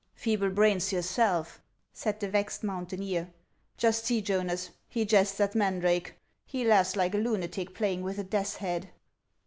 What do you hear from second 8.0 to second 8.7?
with a death's